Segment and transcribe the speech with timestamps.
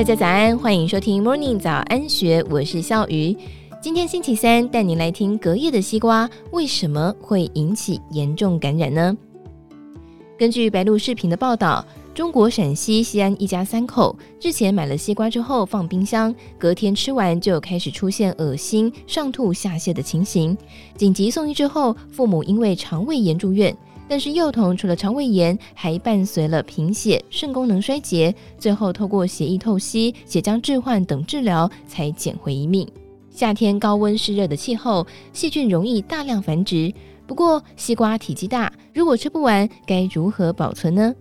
[0.00, 3.36] 大家早安，欢迎收听 Morning 早安学，我是笑鱼。
[3.82, 9.14] 今天星期三，带您来听隔夜的西瓜为什么会引起严重感染呢？
[10.38, 11.84] 根据白鹿视频的报道，
[12.14, 20.56] 中国陕西西安一家三口日前买了西瓜之后放冰箱，隔天吃完就开始出现恶心、上吐下泻的情形，
[20.96, 23.76] 紧急送医之后，父母因为肠胃炎住院。
[24.10, 32.84] 但是幼童除了肠胃炎，还伴随了贫血、肾功能衰竭，最后透过血液透析、血浆置换等治疗，才捡回一命。
[33.30, 36.92] 夏天高温湿热的气候，细菌容易大量繁殖。
[37.24, 41.14] 不过西瓜体积大，如果吃不完，该如何保存呢？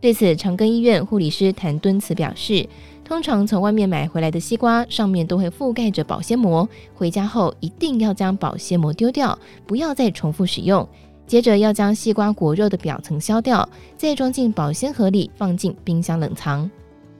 [0.00, 2.68] 对此，长庚医院护理师谭敦慈表示，
[3.04, 10.84] 通常从外面买回来的西瓜上面都会覆盖着保鲜膜，回家后一定要将保鲜膜丢掉，不要再重复使用。
[11.32, 16.70] 接着要将西瓜果肉的表层削掉，再装进保鲜盒里，放进冰箱冷藏。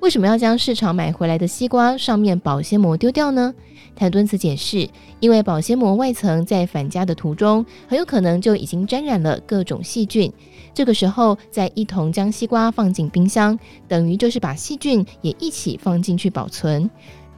[0.01, 3.55] 为什么要将市场买回来的西瓜上面保鲜膜丢掉呢？
[3.97, 4.87] 谭敦慈解释，
[5.19, 10.31] 因为保鲜膜外层在返家的途中，很有可能就已经沾染了各种细菌。
[10.75, 16.91] 这个时候再一同将西瓜放进冰箱，等于就是把细菌也一起放进去保存。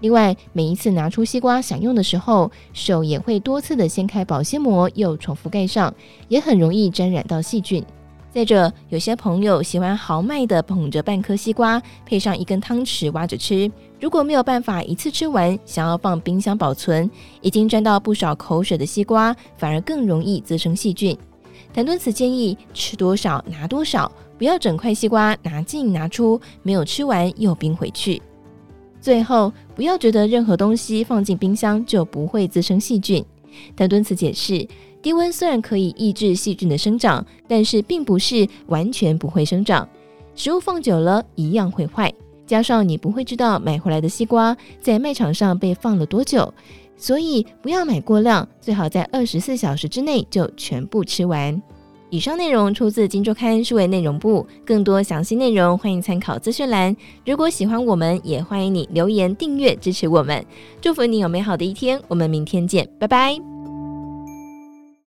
[0.04, 5.94] 另外，每一次拿出西瓜享用的时候，手也会多次的掀开保鲜膜，又重复盖上，
[6.28, 7.82] 也很容易沾染到细菌。
[8.30, 13.72] 再者，有些朋友喜欢豪迈的捧着半颗西瓜，配上一根汤匙挖着吃。
[13.98, 17.10] 如果没有办法一次吃完，想要放冰箱保存，
[17.40, 21.16] 已经沾到不少口水的西瓜，反而更容易滋生细菌。
[21.72, 28.20] 谭敦慈建议吃多少拿多少，不要整块西瓜拿进拿出，没有吃完又冰回去。
[29.04, 33.22] 最后，不要觉得任何东西放进冰箱就不会滋生细菌。
[33.76, 34.66] 谭敦慈解释，
[35.02, 39.86] 低温虽然可以抑制细菌的生长，但是并不是完全不会生长。
[40.34, 42.10] 食物放久了一样会坏，
[42.46, 46.54] 加上你不会知道买回来的西瓜在卖场上被放了多久，
[46.96, 51.60] 所以不要买过量，最好在二十四小时之内就全部吃完。
[52.14, 56.96] 以上内容出自《金周刊》数位内容部，更多详细内容欢迎参考资讯栏。
[57.26, 60.46] 如果喜欢我们，也欢迎你留言订阅支持我们。
[60.80, 63.53] 祝福你有美好的一天，我们明天见，拜拜。